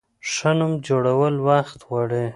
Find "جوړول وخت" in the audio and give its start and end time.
0.87-1.79